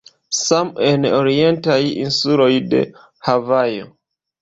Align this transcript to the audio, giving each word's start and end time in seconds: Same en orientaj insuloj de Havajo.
Same 0.37 0.87
en 0.91 1.05
orientaj 1.19 1.77
insuloj 2.07 2.51
de 2.75 2.83
Havajo. 3.31 3.91